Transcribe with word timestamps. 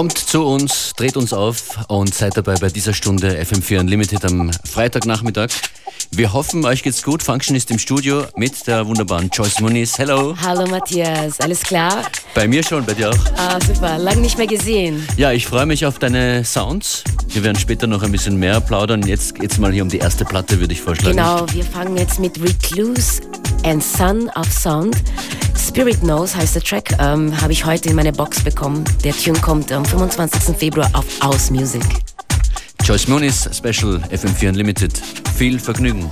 Kommt 0.00 0.16
zu 0.16 0.46
uns, 0.46 0.94
dreht 0.96 1.18
uns 1.18 1.34
auf 1.34 1.78
und 1.88 2.14
seid 2.14 2.34
dabei 2.34 2.54
bei 2.54 2.70
dieser 2.70 2.94
Stunde 2.94 3.38
FM4 3.38 3.80
Unlimited 3.80 4.24
am 4.24 4.50
Freitagnachmittag. 4.64 5.50
Wir 6.10 6.32
hoffen, 6.32 6.64
euch 6.64 6.82
geht's 6.82 7.02
gut. 7.02 7.22
Function 7.22 7.54
ist 7.54 7.70
im 7.70 7.78
Studio 7.78 8.24
mit 8.34 8.66
der 8.66 8.86
wunderbaren 8.86 9.28
Joyce 9.28 9.60
Muniz. 9.60 9.98
Hello. 9.98 10.34
Hallo 10.40 10.66
Matthias, 10.70 11.38
alles 11.40 11.60
klar? 11.60 12.04
Bei 12.34 12.48
mir 12.48 12.64
schon, 12.64 12.86
bei 12.86 12.94
dir 12.94 13.10
auch. 13.10 13.18
Ah, 13.36 13.58
super, 13.60 13.98
lang 13.98 14.22
nicht 14.22 14.38
mehr 14.38 14.46
gesehen. 14.46 15.06
Ja, 15.18 15.32
ich 15.32 15.46
freue 15.46 15.66
mich 15.66 15.84
auf 15.84 15.98
deine 15.98 16.46
Sounds. 16.46 17.04
Wir 17.28 17.44
werden 17.44 17.58
später 17.58 17.86
noch 17.86 18.02
ein 18.02 18.10
bisschen 18.10 18.36
mehr 18.36 18.58
plaudern. 18.62 19.06
Jetzt 19.06 19.34
geht's 19.34 19.58
mal 19.58 19.70
hier 19.70 19.82
um 19.82 19.90
die 19.90 19.98
erste 19.98 20.24
Platte, 20.24 20.60
würde 20.60 20.72
ich 20.72 20.80
vorschlagen. 20.80 21.18
Genau, 21.18 21.44
wir 21.52 21.64
fangen 21.64 21.98
jetzt 21.98 22.18
mit 22.18 22.40
Recluse 22.40 23.20
and 23.64 23.82
Son 23.82 24.28
of 24.36 24.50
Sound. 24.52 24.96
Spirit 25.56 26.00
Knows 26.00 26.34
heißt 26.34 26.54
der 26.54 26.62
Track, 26.62 26.96
ähm, 26.98 27.38
habe 27.40 27.52
ich 27.52 27.64
heute 27.64 27.88
in 27.90 27.96
meine 27.96 28.12
Box 28.12 28.42
bekommen. 28.42 28.84
Der 29.04 29.12
Tune 29.12 29.38
kommt 29.40 29.70
am 29.72 29.84
25. 29.84 30.56
Februar 30.56 30.90
auf 30.92 31.04
Aus 31.20 31.50
Music. 31.50 31.82
Joyce 32.84 33.08
Moniz 33.08 33.48
Special 33.52 34.00
FM4 34.10 34.48
Unlimited. 34.48 35.00
Viel 35.36 35.58
Vergnügen. 35.58 36.10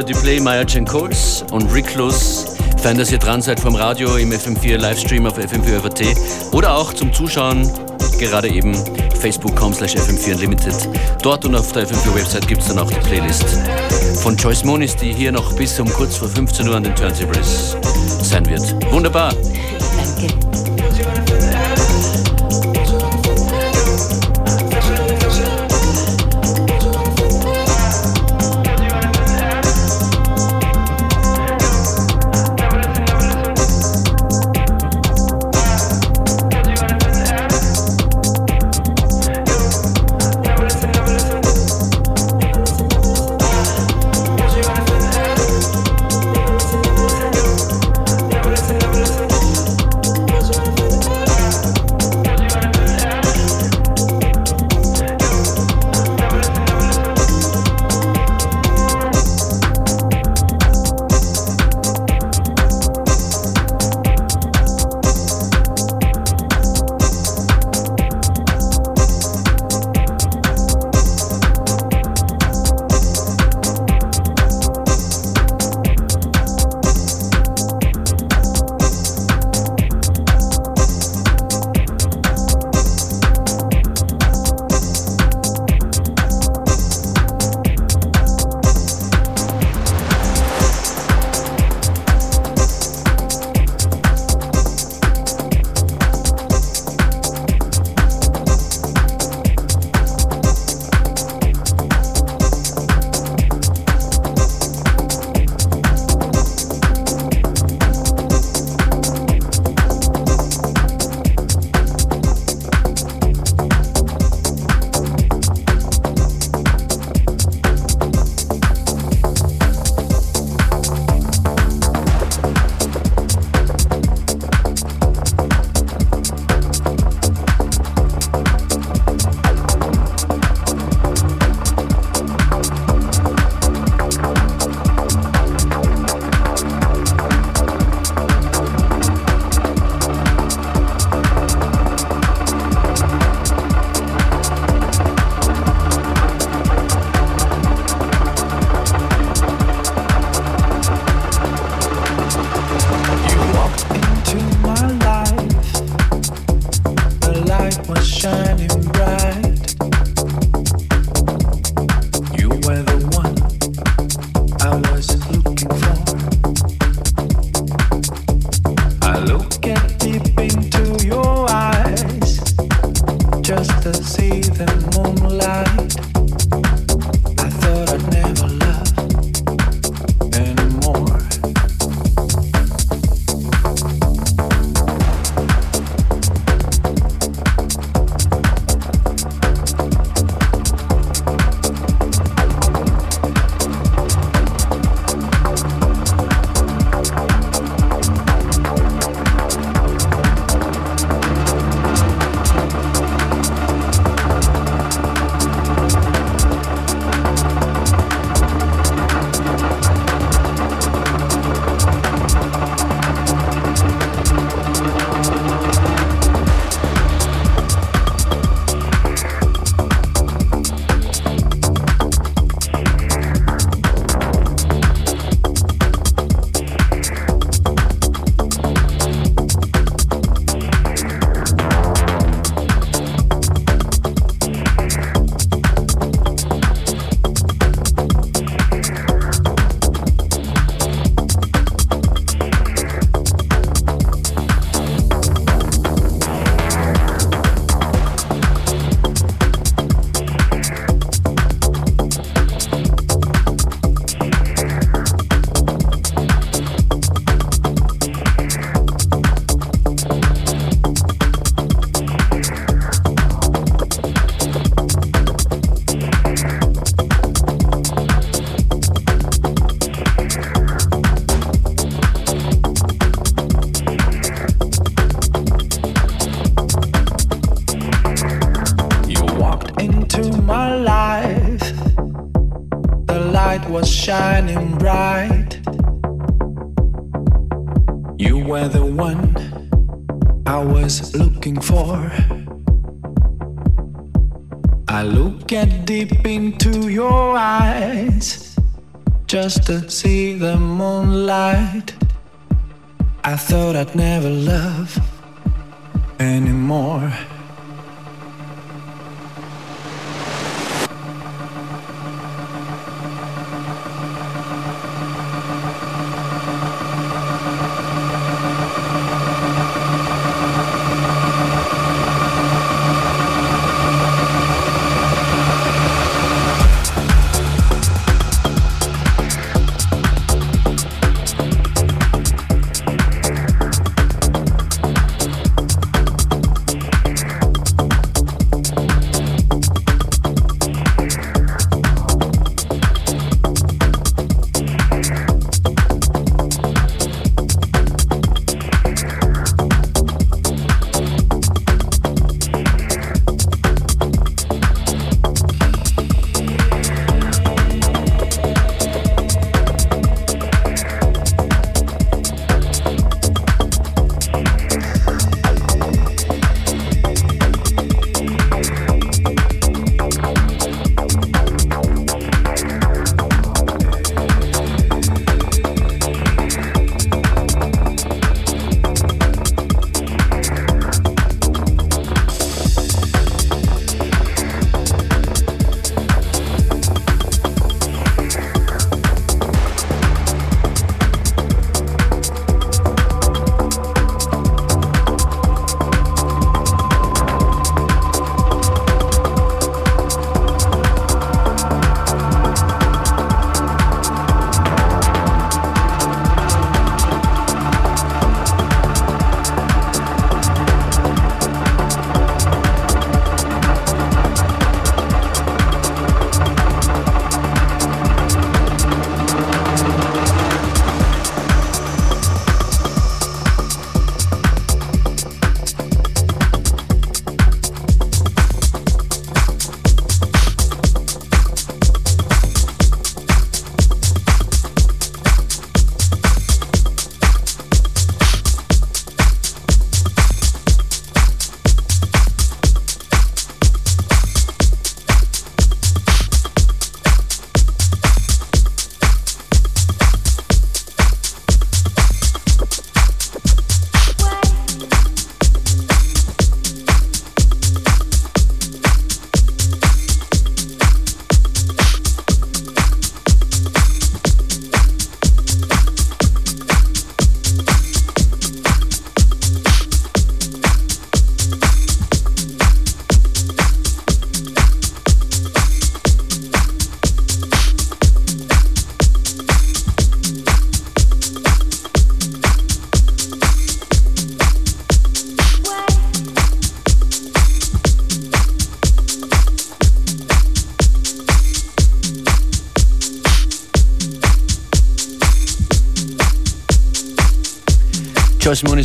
Victor 0.00 0.14
Duplay, 0.14 0.40
Maya 0.40 0.64
Jen 0.66 0.86
Coles 0.86 1.44
und 1.50 1.70
Rick 1.74 1.94
Luss. 1.94 2.56
Fein, 2.78 2.96
dass 2.96 3.12
ihr 3.12 3.18
dran 3.18 3.42
seid 3.42 3.60
vom 3.60 3.74
Radio 3.74 4.16
im 4.16 4.32
FM4 4.32 4.78
Livestream 4.78 5.26
auf 5.26 5.36
FM4 5.36 5.80
FAT 5.80 6.54
oder 6.54 6.74
auch 6.74 6.94
zum 6.94 7.12
Zuschauen 7.12 7.70
gerade 8.18 8.48
eben 8.48 8.74
facebook.com 9.20 9.74
slash 9.74 9.96
FM4 9.96 10.34
Unlimited. 10.36 10.88
Dort 11.22 11.44
und 11.44 11.54
auf 11.54 11.72
der 11.72 11.86
FM4 11.86 12.14
Website 12.14 12.48
gibt 12.48 12.62
es 12.62 12.68
dann 12.68 12.78
auch 12.78 12.90
die 12.90 13.00
Playlist 13.00 13.44
von 14.22 14.36
Joyce 14.36 14.64
Moniz, 14.64 14.96
die 14.96 15.12
hier 15.12 15.32
noch 15.32 15.52
bis 15.54 15.78
um 15.78 15.90
kurz 15.92 16.16
vor 16.16 16.28
15 16.28 16.68
Uhr 16.68 16.76
an 16.76 16.84
den 16.84 16.94
Turntables 16.94 17.76
sein 18.22 18.46
wird. 18.46 18.74
Wunderbar. 18.90 19.34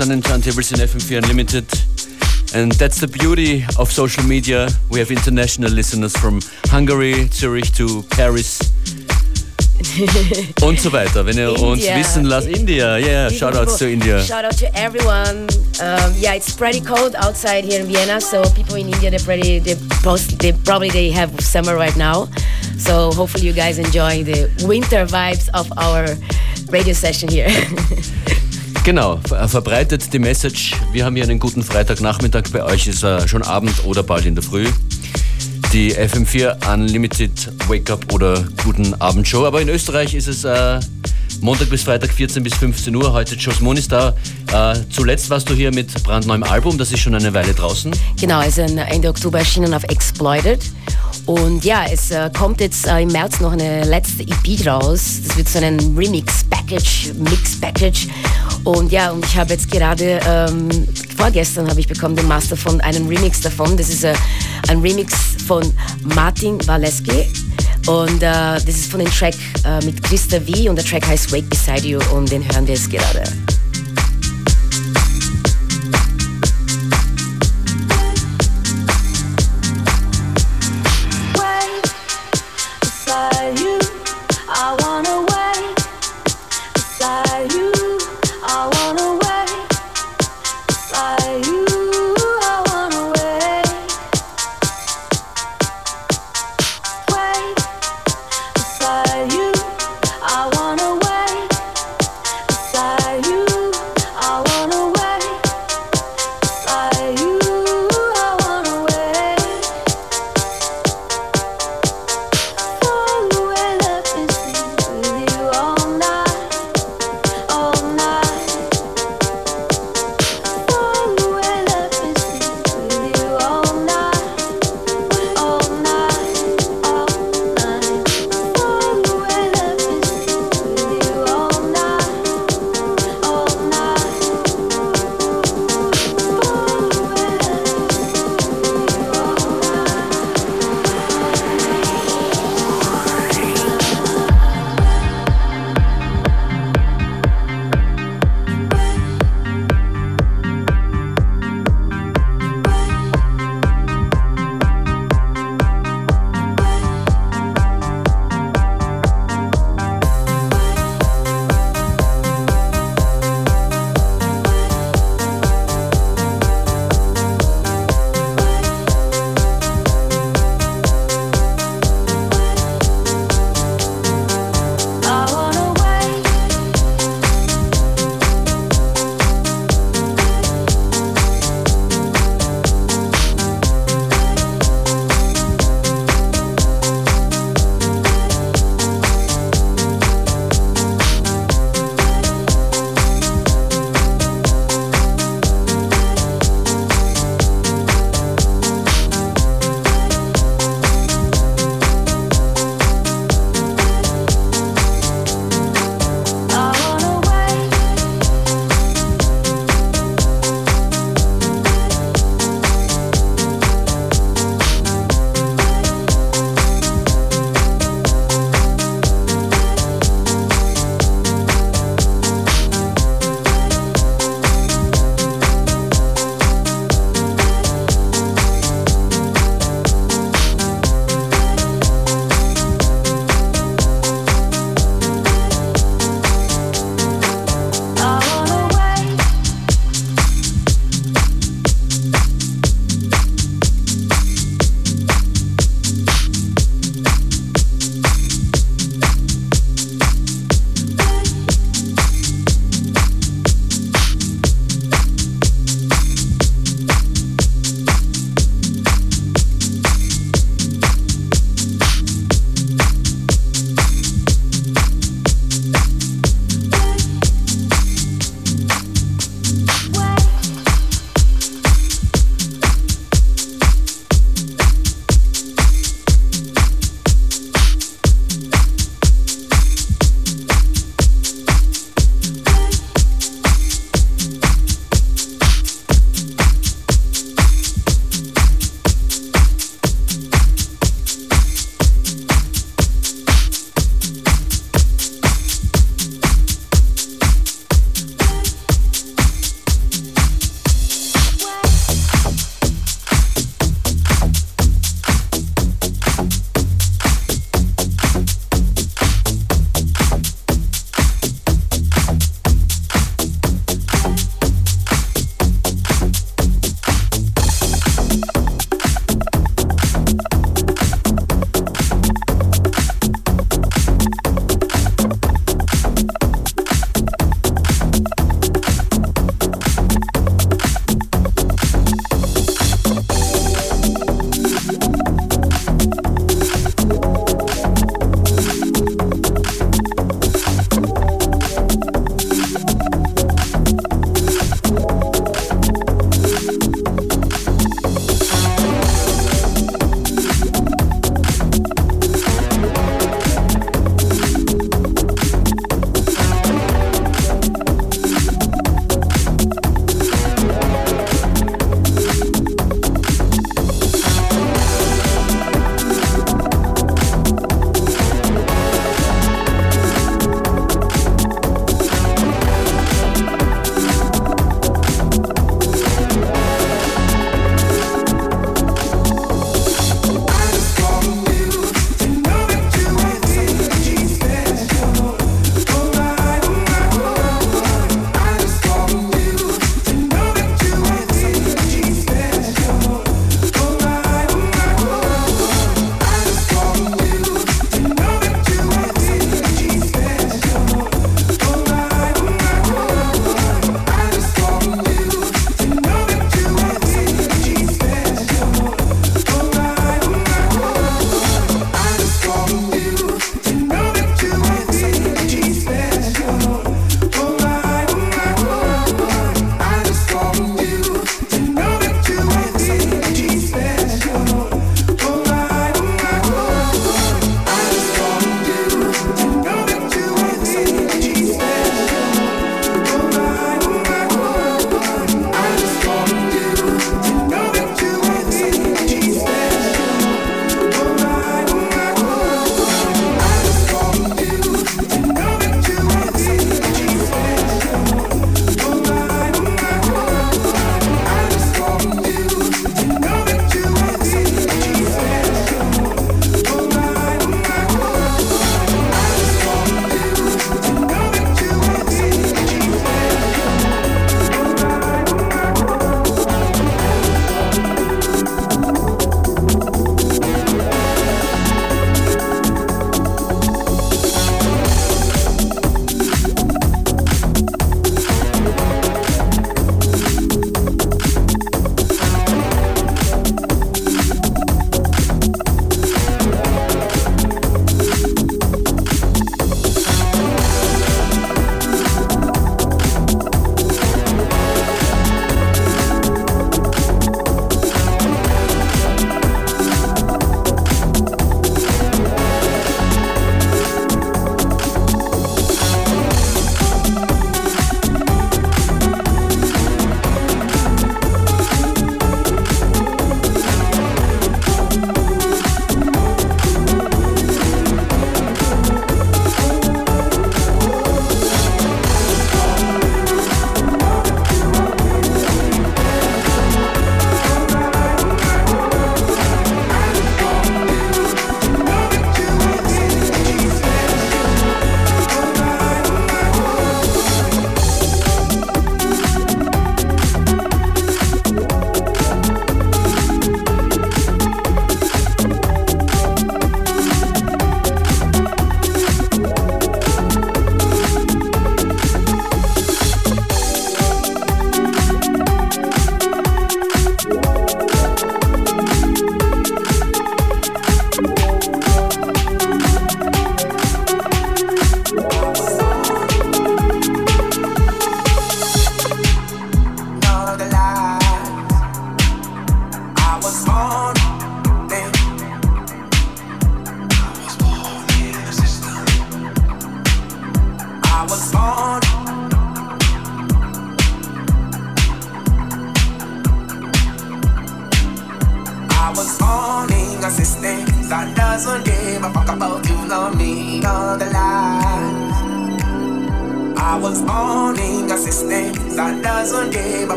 Joyce 0.00 0.08
Moon 0.08 0.18
is 0.18 0.30
on 0.30 0.40
the 0.40 0.50
turntables 0.50 0.72
in 0.72 0.78
FM4 0.88 1.22
Unlimited. 1.22 1.66
And 2.54 2.72
that's 2.72 3.00
the 3.00 3.06
beauty 3.06 3.64
of 3.78 3.92
social 3.92 4.24
media. 4.24 4.68
We 4.88 4.98
have 4.98 5.10
international 5.10 5.70
listeners 5.70 6.16
from 6.16 6.40
Hungary, 6.66 7.28
Zurich 7.28 7.74
to 7.74 8.02
Paris. 8.10 8.60
und 10.62 10.78
so 10.80 10.90
weiter. 10.92 11.26
Wenn 11.26 11.36
ihr 11.36 11.52
uns 11.52 11.82
wissen 11.82 12.24
lasst, 12.24 12.48
India, 12.48 12.98
yeah, 12.98 13.30
shout 13.30 13.54
outs 13.54 13.76
to 13.78 13.90
India. 13.90 14.22
Shout 14.22 14.44
out 14.44 14.56
to 14.56 14.74
everyone. 14.74 15.48
Um, 15.82 16.14
yeah, 16.16 16.34
it's 16.34 16.54
pretty 16.54 16.80
cold 16.80 17.14
outside 17.16 17.64
here 17.64 17.80
in 17.80 17.86
Vienna, 17.86 18.20
so 18.20 18.42
people 18.54 18.76
in 18.76 18.88
India, 18.88 19.10
they're 19.10 19.20
pretty, 19.20 19.58
they, 19.58 19.76
post, 20.02 20.38
they 20.38 20.52
probably 20.52 20.90
they 20.90 21.10
have 21.10 21.38
summer 21.40 21.76
right 21.76 21.96
now. 21.96 22.28
So 22.78 23.10
hopefully 23.12 23.46
you 23.46 23.52
guys 23.52 23.78
enjoy 23.78 24.24
the 24.24 24.48
winter 24.66 25.04
vibes 25.06 25.48
of 25.52 25.70
our 25.76 26.06
radio 26.70 26.94
session 26.94 27.28
here. 27.28 27.48
Genau, 28.82 29.20
verbreitet 29.46 30.10
die 30.12 30.18
Message. 30.18 30.74
Wir 30.92 31.04
haben 31.04 31.14
hier 31.14 31.24
einen 31.24 31.38
guten 31.38 31.62
Freitagnachmittag. 31.62 32.44
Bei 32.50 32.64
euch 32.64 32.86
ist 32.86 33.04
er 33.04 33.28
schon 33.28 33.42
Abend 33.42 33.84
oder 33.84 34.02
bald 34.02 34.24
in 34.24 34.34
der 34.34 34.42
Früh. 34.42 34.66
Die 35.72 35.94
FM4 35.94 36.72
Unlimited 36.72 37.52
Wake 37.68 37.90
Up 37.90 38.10
oder 38.12 38.42
Guten 38.64 38.94
Abend 38.94 39.28
Show. 39.28 39.44
Aber 39.44 39.60
in 39.60 39.68
Österreich 39.68 40.14
ist 40.14 40.28
es 40.28 40.44
äh, 40.44 40.80
Montag 41.42 41.68
bis 41.68 41.82
Freitag 41.82 42.10
14 42.10 42.42
bis 42.42 42.54
15 42.54 42.96
Uhr. 42.96 43.12
Heute 43.12 43.34
Jos 43.36 43.60
Moon 43.60 43.76
ist 43.76 43.92
da. 43.92 44.14
Äh, 44.50 44.80
zuletzt 44.90 45.28
warst 45.28 45.48
du 45.50 45.54
hier 45.54 45.72
mit 45.72 46.02
brandneuem 46.02 46.42
Album. 46.42 46.78
Das 46.78 46.90
ist 46.90 47.00
schon 47.00 47.14
eine 47.14 47.34
Weile 47.34 47.52
draußen. 47.52 47.92
Genau, 48.18 48.40
ist 48.40 48.58
Ende 48.58 49.08
Oktober 49.08 49.40
erschienen 49.40 49.74
auf 49.74 49.84
Exploited. 49.84 50.60
Und 51.26 51.64
ja, 51.64 51.84
es 51.90 52.10
äh, 52.10 52.30
kommt 52.36 52.60
jetzt 52.60 52.86
äh, 52.86 53.00
im 53.00 53.08
März 53.08 53.40
noch 53.40 53.52
eine 53.52 53.84
letzte 53.84 54.22
EP 54.22 54.66
raus. 54.66 55.20
Das 55.26 55.36
wird 55.36 55.48
so 55.48 55.58
ein 55.58 55.78
Remix-Package, 55.96 57.14
Mix-Package. 57.14 58.08
Und 58.64 58.92
ja, 58.92 59.10
und 59.10 59.24
ich 59.24 59.36
habe 59.36 59.52
jetzt 59.52 59.70
gerade, 59.70 60.20
ähm, 60.26 60.68
vorgestern 61.16 61.68
habe 61.68 61.80
ich 61.80 61.88
bekommen 61.88 62.16
den 62.16 62.28
Master 62.28 62.56
von 62.56 62.80
einem 62.80 63.06
Remix 63.06 63.40
davon. 63.40 63.76
Das 63.76 63.88
ist 63.88 64.04
äh, 64.04 64.14
ein 64.68 64.80
Remix 64.80 65.14
von 65.46 65.72
Martin 66.14 66.58
Waleski. 66.66 67.26
Und 67.86 68.22
äh, 68.22 68.54
das 68.54 68.64
ist 68.68 68.90
von 68.90 69.00
dem 69.00 69.10
Track 69.10 69.34
äh, 69.64 69.84
mit 69.84 70.02
Christa 70.02 70.38
V 70.40 70.68
und 70.68 70.76
der 70.76 70.84
Track 70.84 71.06
heißt 71.06 71.32
Wake 71.32 71.48
Beside 71.48 71.86
You 71.86 72.00
und 72.14 72.30
den 72.30 72.44
hören 72.52 72.66
wir 72.66 72.74
jetzt 72.74 72.90
gerade. 72.90 73.24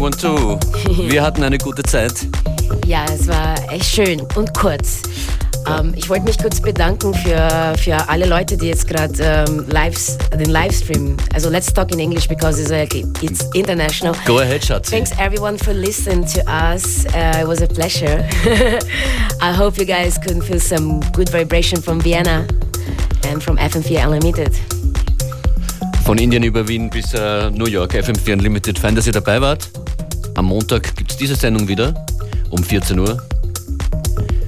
Wir 0.00 1.22
hatten 1.22 1.42
eine 1.42 1.58
gute 1.58 1.82
Zeit. 1.82 2.12
Ja, 2.86 3.04
es 3.12 3.26
war 3.26 3.56
echt 3.72 3.86
schön 3.86 4.20
und 4.36 4.54
kurz. 4.54 5.02
Ähm, 5.66 5.92
ich 5.96 6.08
wollte 6.08 6.24
mich 6.24 6.38
kurz 6.38 6.60
bedanken 6.60 7.12
für, 7.14 7.74
für 7.76 8.08
alle 8.08 8.26
Leute, 8.26 8.56
die 8.56 8.66
jetzt 8.66 8.86
gerade 8.86 9.12
ähm, 9.48 9.66
den 10.38 10.50
Livestream, 10.50 11.16
also 11.34 11.50
let's 11.50 11.72
talk 11.72 11.92
in 11.92 11.98
English 11.98 12.28
because 12.28 12.60
it's, 12.60 12.70
uh, 12.70 12.98
it's 13.22 13.44
international. 13.54 14.14
Go 14.24 14.38
ahead, 14.38 14.64
Schatzi. 14.64 14.90
Thanks 14.90 15.10
everyone 15.18 15.58
for 15.58 15.74
listening 15.74 16.24
to 16.26 16.40
us. 16.46 17.04
Uh, 17.06 17.42
it 17.42 17.46
was 17.46 17.60
a 17.60 17.66
pleasure. 17.66 18.24
I 19.40 19.52
hope 19.52 19.78
you 19.78 19.84
guys 19.84 20.16
could 20.18 20.42
feel 20.44 20.60
some 20.60 21.00
good 21.12 21.28
vibration 21.28 21.82
from 21.82 22.00
Vienna 22.00 22.46
and 23.26 23.42
from 23.42 23.56
FM4 23.56 24.04
Unlimited. 24.04 24.52
Von 26.04 26.18
Indien 26.18 26.44
über 26.44 26.66
Wien 26.68 26.88
bis 26.88 27.12
uh, 27.14 27.50
New 27.50 27.66
York, 27.66 27.94
FM4 27.94 28.34
Unlimited. 28.34 28.78
Fein, 28.78 28.94
dass 28.94 29.06
ihr 29.06 29.12
dabei 29.12 29.40
wart. 29.40 29.68
Am 30.38 30.44
Montag 30.44 30.94
gibt 30.94 31.10
es 31.10 31.16
diese 31.16 31.34
Sendung 31.34 31.66
wieder 31.66 31.92
um 32.50 32.62
14 32.62 32.96
Uhr. 32.96 33.20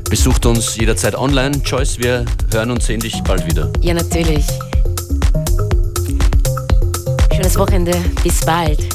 Besucht 0.09 0.47
uns 0.47 0.76
jederzeit 0.76 1.16
online. 1.16 1.51
Joyce, 1.64 1.99
wir 1.99 2.24
hören 2.53 2.70
und 2.70 2.80
sehen 2.80 3.01
dich 3.01 3.20
bald 3.24 3.45
wieder. 3.45 3.72
Ja, 3.80 3.93
natürlich. 3.95 4.45
Schönes 7.34 7.59
Wochenende. 7.59 7.97
Bis 8.22 8.41
bald. 8.43 8.89